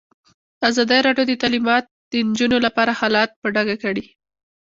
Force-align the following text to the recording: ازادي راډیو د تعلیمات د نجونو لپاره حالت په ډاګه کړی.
ازادي 0.69 0.99
راډیو 1.07 1.25
د 1.27 1.33
تعلیمات 1.41 1.85
د 2.11 2.13
نجونو 2.29 2.57
لپاره 2.65 2.91
حالت 2.99 3.29
په 3.41 3.47
ډاګه 3.55 3.75
کړی. 3.83 4.05